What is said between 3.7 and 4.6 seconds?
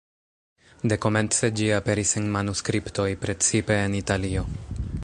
en Italio.